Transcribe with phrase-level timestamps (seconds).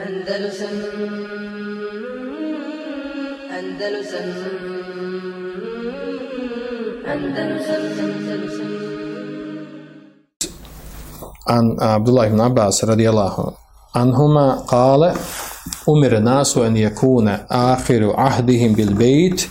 [0.00, 0.76] Andalusam
[3.58, 4.28] Andalusam
[7.12, 7.84] Andalusam
[11.48, 13.52] عن عبد الله بن عباس رضي الله
[13.94, 15.14] عنهما قال
[15.88, 19.48] أمر الناس أن يكون آخر عهدهم بالبيت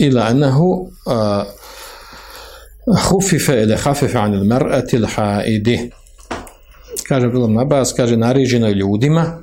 [0.00, 1.46] إلى أنه آه،
[2.94, 5.90] خفف إلى خفف عن المرأة الحائدة
[7.08, 9.38] kaže Abdullah Abbas, kaže naređeno je ljudima,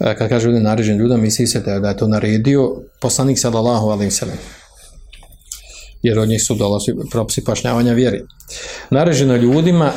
[0.00, 4.36] e, kad kaže naređeno ljudima, misli se da, je to naredio poslanik sallallahu alaihi sallam
[6.02, 8.22] jer od njih su dolazi propisi pašnjavanja vjeri.
[8.90, 9.92] Naređeno ljudima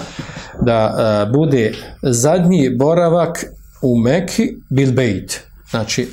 [0.62, 3.46] da e, bude zadnji boravak
[3.82, 5.40] u Meki bil bejt,
[5.70, 6.08] znači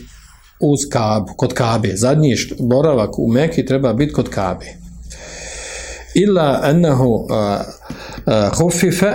[0.60, 1.96] uz Kabu, kod Kabe.
[1.96, 4.66] Zadnji boravak u Meki treba biti kod Kabe.
[6.14, 7.28] Ila ennehu uh,
[8.58, 9.12] hufife,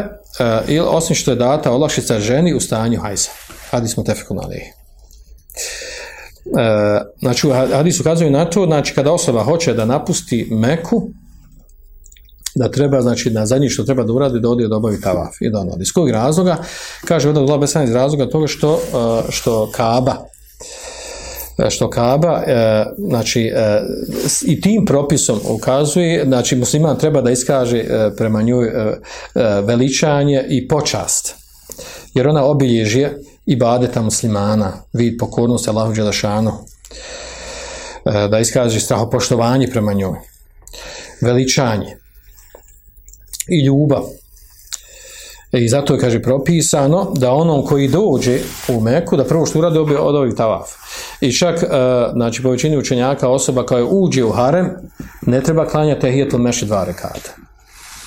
[0.68, 3.30] ili osim što je data olakšica ženi u stanju hajza.
[3.72, 4.66] Hadis mu tefekun alihi.
[6.58, 11.10] E, znači u hadisu ukazuju na to, znači kada osoba hoće da napusti Meku,
[12.56, 15.50] da treba, znači na zadnji što treba da uradi, da ode da obavi tavaf i
[15.50, 15.82] da on ode.
[15.82, 16.58] Iz kojeg razloga?
[17.06, 20.16] Kaže ovdje Allah iz razloga toga što, e, što Kaaba,
[21.66, 23.82] e, što Kaaba, e, znači e,
[24.46, 27.84] i tim propisom ukazuje, znači musliman treba da iskaže
[28.18, 28.72] prema njoj
[29.64, 31.36] veličanje i počast.
[32.14, 36.52] Jer ona obilježje ibadeta muslimana, vid pokornosti Allahu Đelešanu,
[38.30, 40.16] da iskaže strahopoštovanje prema njoj,
[41.22, 41.98] veličanje
[43.50, 44.04] i ljubav.
[45.52, 49.78] I zato je, kaže, propisano da onom koji dođe u Meku, da prvo što uradi
[49.78, 50.79] ovih tavaf.
[51.22, 51.68] I čak, e,
[52.14, 54.70] znači, po većini učenjaka osoba koja uđe u harem,
[55.22, 57.32] ne treba klanjati tehijetul meši dva rekata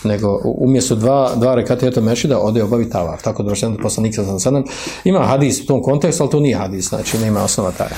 [0.05, 3.23] nego umjesto dva, dva rekata eto mešida ode obavi tavaf.
[3.23, 3.53] Tako da
[3.83, 4.65] poslanik sa sadam.
[5.05, 7.89] Ima hadis u tom kontekstu, ali to nije hadis, znači nema osnova taj.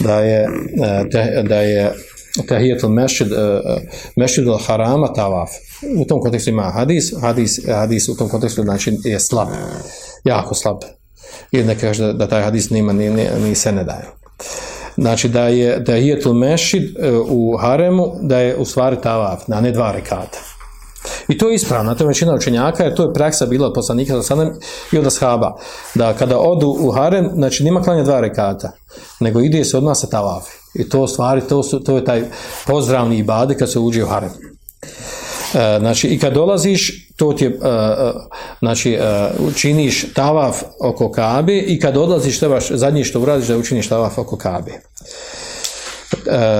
[0.00, 0.48] Da je,
[0.82, 1.92] e, te, da je
[2.48, 3.28] tahijetul mešid,
[4.16, 5.50] mešid al harama tavaf.
[5.96, 9.48] U tom kontekstu ima hadis, hadis, hadis u tom kontekstu znači je slab,
[10.24, 10.76] jako slab.
[11.52, 14.17] Ili ne kaže da, da taj hadis nema, ni, ni, ni se ne daje.
[14.96, 19.60] Znači da je da je mešid e, u haremu, da je u stvari tavaf, a
[19.60, 20.38] ne dva rekata.
[21.28, 24.14] I to je ispravno, to je većina učenjaka, jer to je praksa bila od poslanika
[24.14, 24.50] sa sadem
[24.92, 25.56] i od ashaba,
[25.94, 28.72] da kada odu u harem, znači nima klanja dva rekata,
[29.20, 30.50] nego ide se odmah sa tavafi.
[30.74, 32.22] I to stvari, to, su, to je taj
[32.66, 34.30] pozdravni ibade kad se uđe u harem.
[35.54, 38.12] E, znači i kad dolaziš to ti je, e, e,
[38.58, 43.88] znači e, činiš tavaf oko Kabe i kad odlaziš trebaš zadnji što uradiš da učiniš
[43.88, 44.72] tavaf oko Kabe.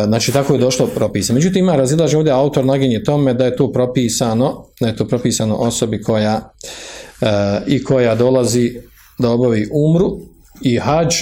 [0.07, 1.35] Znači tako je došlo propisano.
[1.35, 5.57] Međutim ima razilaže ovdje autor naginje tome da je to propisano, da je to propisano
[5.57, 6.53] osobi koja
[7.67, 8.73] i koja dolazi
[9.19, 10.19] da obavi umru
[10.63, 11.15] i hađ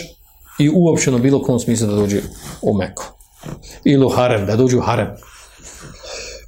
[0.58, 2.20] i uopće u bilo kom smislu da dođe
[2.62, 3.04] u Meku.
[3.84, 5.08] Ili u harem, da dođe u harem.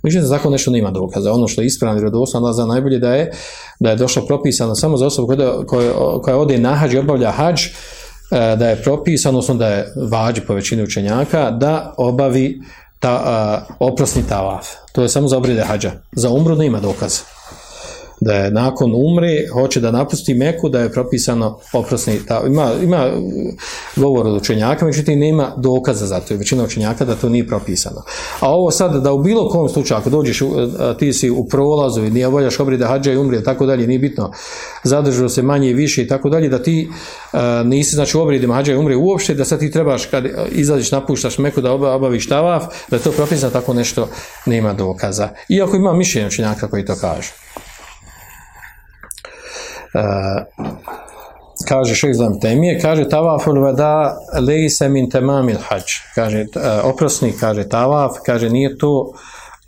[0.08, 1.32] Međutim, za nešto nema dokaza.
[1.32, 3.30] Ono što je ispravno vjerodostojno, Allah zna najbolje da je
[3.80, 5.92] da je došlo propisano samo za osobu koja, koja,
[6.22, 7.70] koja ode na hađ i obavlja hađ, e,
[8.56, 12.60] da je propisano, odnosno da je vađi po većini učenjaka, da obavi
[12.98, 14.66] ta, a, oprosni tavaf.
[14.92, 15.92] To je samo za obride hađa.
[16.12, 17.37] Za umru nema dokaza.
[18.20, 22.46] Da je nakon umre, hoće da napusti Meku, da je propisano oprosni tavaf.
[22.46, 23.10] Ima, ima
[23.96, 26.34] govor od učenjaka, međutim nema dokaza za to.
[26.36, 28.02] Većina učenjaka da to nije propisano.
[28.40, 32.04] A ovo sad, da u bilo kom slučaju, ako dođeš, a, ti si u prolazu
[32.04, 34.32] i nije voljaš obride hađa i umre, tako dalje, nije bitno,
[34.84, 36.88] zadržao se manje i više i tako dalje, da ti
[37.32, 40.92] a, nisi znači u obridima hađa i umre uopšte, da sad ti trebaš kad izađeš,
[40.92, 44.08] napuštaš Meku da oba- obaviš tavaf, da je to propisano, tako nešto
[44.46, 45.28] nema dokaza.
[45.48, 47.30] Iako ima mišljenje učenjaka koji to kažu.
[49.94, 50.02] E,
[51.68, 55.84] kaže šejh Islam Temije, kaže tavaful vada lejse min temamil hađ.
[56.14, 56.46] Kaže, e,
[56.82, 59.12] oprosni, kaže tavaf, kaže nije to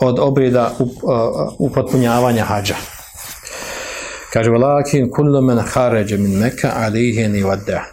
[0.01, 1.13] od obrida up, uh,
[1.59, 2.75] upotpunjavanja hađa.
[4.33, 7.85] Kaže, velakin kullu men haređe min meka alihe ni vada.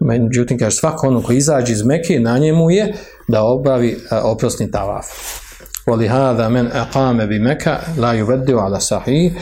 [0.00, 2.94] Međutim, kaže, svako ono koji izađe iz Mekke, na njemu je
[3.28, 5.06] da obavi uh, oprosni tavaf.
[5.87, 9.33] ولهذا من أقام بمكة لا يبدو على صحيح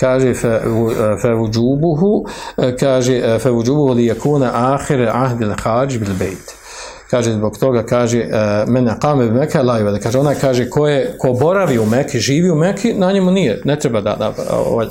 [0.00, 0.34] كاجي
[1.22, 2.24] فوجوبه
[2.56, 6.50] كاجي فوجوبه ليكون آخر عهد الخارج بالبيت
[7.10, 11.14] kaže zbog toga kaže uh, mene kame bi Meka lajve, kaže onaj kaže ko, je,
[11.18, 14.86] ko boravi u Meki, živi u Meki, na njemu nije, ne treba da, da, ovaj,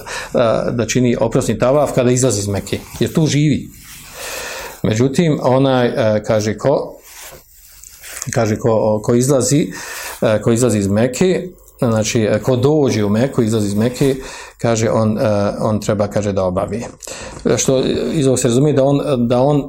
[0.72, 3.70] da čini oprosni tavaf kada izlazi iz Meki, jer tu živi.
[4.84, 5.94] Međutim, onaj uh,
[6.28, 6.96] kaže ko
[8.34, 9.72] kaže ko, ko izlazi
[10.43, 11.49] ko izlazi iz Meke
[11.89, 14.15] znači, ko dođe u Meku, izlazi iz Meke,
[14.59, 16.85] kaže, on, e, on treba, kaže, da obavi.
[17.57, 17.83] Što
[18.13, 19.63] iz ovog se razumije da on, da on e,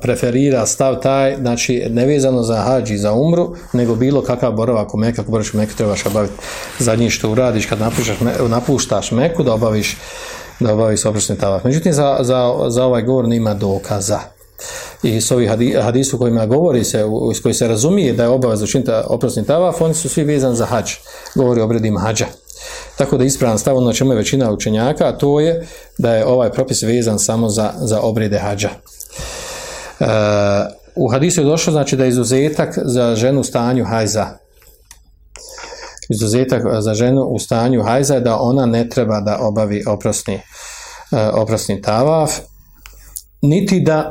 [0.00, 4.98] preferira stav taj, znači, nevezano za hađ i za umru, nego bilo kakav boravak u
[4.98, 6.34] Meku, ako boraviš u Meku, trebaš obaviti
[6.78, 8.16] zadnji što uradiš kad napuštaš,
[8.48, 9.96] napuštaš Meku, da obaviš
[10.60, 11.64] da obaviš oprosni tavaf.
[11.64, 14.37] Međutim, za, za, za ovaj govor nema dokaza
[15.02, 15.50] i s ovih
[15.82, 19.94] hadisu kojima govori se, iz koji se razumije da je obaveza učiniti oprosni tavaf, oni
[19.94, 20.92] su svi vezani za hađ,
[21.34, 22.26] govori o obredima hađa.
[22.98, 25.66] Tako da ispravan stav ono čemu je većina učenjaka, a to je
[25.98, 28.68] da je ovaj propis vezan samo za, za obrede hađa.
[30.00, 30.04] E,
[30.96, 34.26] u hadisu je došlo znači da je izuzetak za ženu u stanju hajza.
[36.08, 40.40] Izuzetak za ženu u stanju hajza je da ona ne treba da obavi oprosni, e,
[41.32, 42.38] oprosni tavaf,
[43.42, 44.10] niti da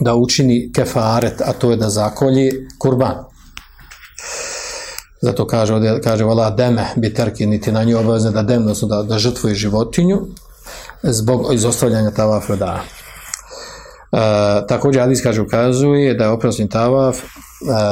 [0.00, 3.24] da učini kefaret, a to je da zakolji kurban.
[5.22, 9.02] Zato kaže, ovdje, kaže vola deme biterki, niti na nju obavezne da dem, odnosno da,
[9.02, 10.20] da žrtvuje životinju
[11.02, 12.80] zbog izostavljanja tavafa da.
[14.12, 17.24] E, također Adis kaže ukazuje da je oprosni tavaf e,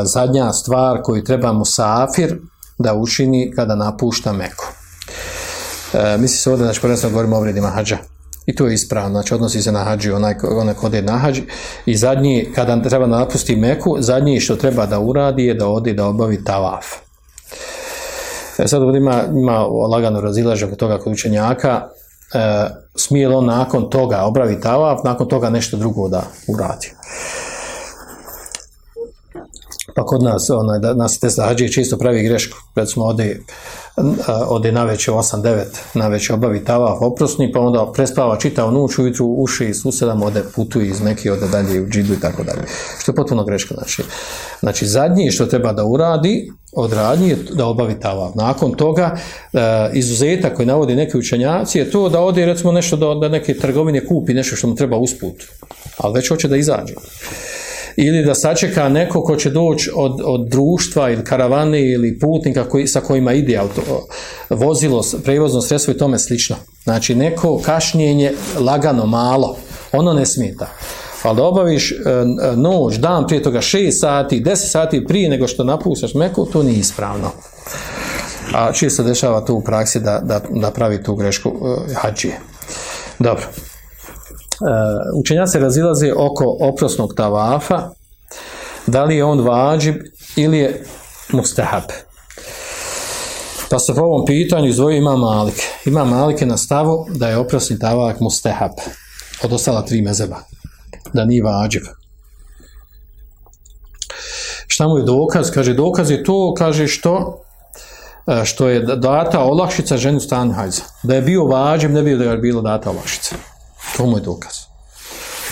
[0.05, 2.39] zadnja stvar koju treba mu safir
[2.79, 4.65] da učini kada napušta Meku.
[5.93, 7.99] E, misli se ovdje, znači prvenstveno govorimo o obredima hađa
[8.49, 11.43] i to je ispravno, znači odnosi se na hađi, onaj, onaj kod je na hađi.
[11.87, 16.07] I zadnji, kada treba napusti Meku, zadnji što treba da uradi je da ode da
[16.07, 16.87] obavi tavaf.
[18.59, 21.89] E sad ovdje ima, ima lagano razilaže oko toga kod učenjaka,
[22.35, 26.93] e, smije li on nakon toga obravi tavaf, nakon toga nešto drugo da uradi.
[29.99, 32.59] Pa kod nas, onaj, da, nas te hađi čisto pravi grešku.
[32.75, 33.41] Recimo, ode,
[34.49, 35.65] ode na već 8-9,
[35.95, 40.43] na već obavi tavaf oprosni, pa onda prespava čitao noć, ujutru uši i susedam, ode
[40.55, 42.63] putuje iz neke, ode dalje u džidu i tako dalje.
[43.01, 43.75] Što je potpuno greška.
[43.75, 44.03] Znači,
[44.61, 48.35] znači zadnji što treba da uradi od radnji je da obavi tavaf.
[48.35, 49.17] Nakon toga,
[49.53, 53.55] e, izuzetak koji navodi neki učenjaci je to da ode recimo nešto da, da neke
[53.55, 55.43] trgovine kupi nešto što mu treba usput,
[55.97, 56.95] ali već hoće da izađe
[58.01, 62.87] ili da sačeka neko ko će doći od, od društva ili karavane ili putnika koji,
[62.87, 64.07] sa kojima ide auto,
[64.51, 66.57] vozilo, prevozno sredstvo i tome slično.
[66.85, 69.57] Znači neko kašnjenje lagano, malo,
[69.93, 70.69] ono ne smeta.
[71.23, 71.97] Ali da obaviš e,
[72.57, 76.79] noć, dan prije toga 6 sati, 10 sati prije nego što napuštaš meku, to nije
[76.79, 77.31] ispravno.
[78.55, 82.41] A često dešava tu u praksi da, da, da pravi tu grešku uh, hađije.
[83.19, 83.45] Dobro.
[84.61, 87.91] Uh, učenjaci se razilaze oko oprosnog tavafa,
[88.87, 89.95] da li je on vađib
[90.37, 90.85] ili je
[91.33, 91.83] mustahab.
[93.71, 95.63] Pa se po ovom pitanju izdvojio ima Malik.
[95.85, 98.71] Ima Malik je na stavu da je oprosni tavak mustahab
[99.43, 100.37] od ostala tri mezeba.
[101.13, 101.83] Da nije vađib.
[104.67, 105.51] Šta mu je dokaz?
[105.51, 107.43] Kaže, dokaz je to, kaže što
[108.27, 110.83] e, što je data olakšica ženu stanju hajza.
[111.03, 113.37] Da je bio vađib, ne bi da je bilo data olakšica.
[113.99, 114.53] To mu je dokaz.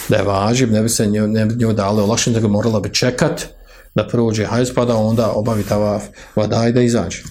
[0.09, 2.95] Da je važib, ne bi se nju, ne bi nju dali olakšen, nego morala bi
[2.95, 3.47] čekat
[3.95, 6.01] da prođe hajz, pa da onda obavi ta
[6.37, 7.23] vada i da izađe.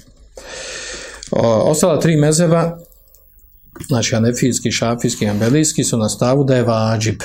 [1.32, 2.78] O, ostala tri mezeva,
[3.88, 7.24] znači anefijski, šafijski ambelijski su na stavu da je vađib.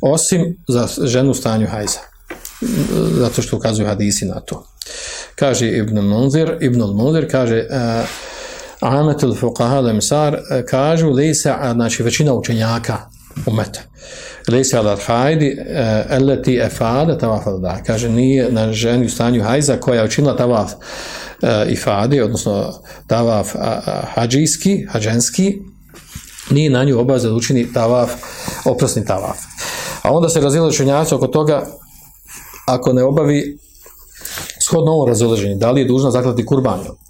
[0.00, 1.98] Osim za ženu stanju hajza.
[3.18, 4.66] Zato što ukazuju hadisi na to.
[5.34, 7.66] Kaže Ibn Munzir, Ibn Munzir kaže
[8.80, 12.96] Ahmetul Fuqaha Lemsar e, kažu lisa, znači većina učenjaka
[13.46, 13.80] umeta.
[14.48, 17.82] Lisa al hajdi e, eleti efada tavaf da.
[17.86, 20.72] Kaže nije na ženi u stanju hajza koja je učinila tavaf
[21.68, 22.72] ifadi, odnosno
[23.06, 23.48] tavaf
[24.14, 25.58] hađijski, hađenski,
[26.50, 28.10] nije na nju obaveza da učini tavaf,
[28.64, 29.38] oprosni tavaf.
[30.02, 31.66] A onda se razila učenjaci oko toga
[32.66, 33.58] ako ne obavi
[34.68, 37.07] shodno ovo razilaženje, da li je dužna zaklati kurbanju E,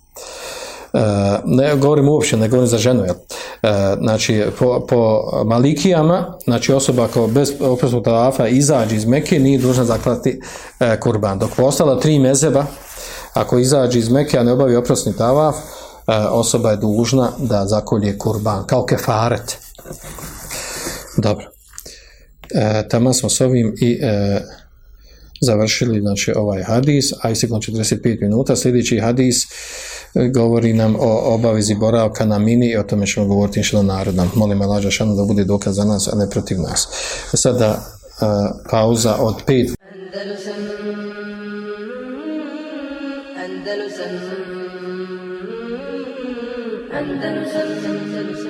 [1.45, 3.15] ne govorim uopće, ne govorim za ženu, jel?
[3.63, 9.59] E, znači, po, po malikijama, znači osoba ko bez oprosnog tavafa izađe iz Mekke, nije
[9.59, 10.41] dužna zaklati
[10.81, 11.39] e, kurban.
[11.39, 12.65] Dok po ostala tri mezeba,
[13.35, 15.57] ako izađe iz Mekke, a ne obavi oprosni tavaf,
[16.31, 19.59] osoba je dužna da zakolje kurban, kao kefaret.
[21.17, 21.47] Dobro.
[22.55, 24.41] E, tamo smo s ovim i e,
[25.41, 28.57] završili znači, ovaj hadis, a istiklom 45 minuta.
[28.57, 29.47] Sljedeći hadis
[30.35, 34.31] govori nam o obavezi boravka na mini i o tome ćemo govoriti inšlo narodnom.
[34.35, 36.89] Molim Allah Šanu da bude dokaz za nas, a ne protiv nas.
[37.35, 37.79] Sada uh,
[38.71, 39.71] pauza od pet.
[39.93, 40.55] Andalusam
[46.95, 48.48] Andalusam Andalusam